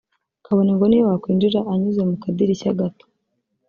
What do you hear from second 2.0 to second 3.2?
mu kadirishya gato